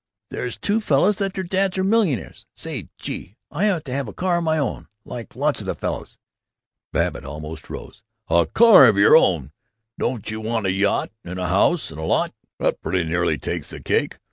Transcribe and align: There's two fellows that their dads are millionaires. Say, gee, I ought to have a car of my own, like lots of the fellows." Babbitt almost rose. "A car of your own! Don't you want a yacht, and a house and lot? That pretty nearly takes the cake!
There's 0.31 0.57
two 0.57 0.81
fellows 0.81 1.17
that 1.17 1.35
their 1.35 1.43
dads 1.43 1.77
are 1.77 1.83
millionaires. 1.83 2.47
Say, 2.55 2.89
gee, 2.97 3.35
I 3.51 3.69
ought 3.69 3.85
to 3.85 3.93
have 3.93 4.07
a 4.07 4.13
car 4.13 4.39
of 4.39 4.43
my 4.43 4.57
own, 4.57 4.87
like 5.05 5.35
lots 5.35 5.59
of 5.59 5.67
the 5.67 5.75
fellows." 5.75 6.17
Babbitt 6.91 7.23
almost 7.23 7.69
rose. 7.69 8.01
"A 8.27 8.47
car 8.47 8.87
of 8.87 8.97
your 8.97 9.15
own! 9.15 9.51
Don't 9.99 10.31
you 10.31 10.41
want 10.41 10.65
a 10.65 10.71
yacht, 10.71 11.11
and 11.23 11.37
a 11.37 11.49
house 11.49 11.91
and 11.91 12.01
lot? 12.01 12.33
That 12.57 12.81
pretty 12.81 13.03
nearly 13.03 13.37
takes 13.37 13.69
the 13.69 13.79
cake! 13.79 14.17